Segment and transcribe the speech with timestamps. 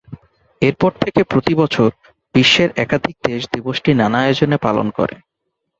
[0.61, 1.89] এরপর থেকে প্রতিবছর
[2.35, 5.15] বিশ্বের একাধিক দেশ দিবসটি নানা আয়োজনে পালন করে।